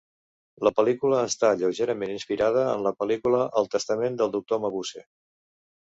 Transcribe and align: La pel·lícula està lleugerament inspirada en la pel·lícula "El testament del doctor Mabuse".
La 0.67 0.71
pel·lícula 0.77 1.19
està 1.31 1.51
lleugerament 1.59 2.13
inspirada 2.15 2.63
en 2.71 2.83
la 2.89 2.95
pel·lícula 3.03 3.45
"El 3.61 3.69
testament 3.77 4.19
del 4.23 4.37
doctor 4.37 4.63
Mabuse". 4.65 5.05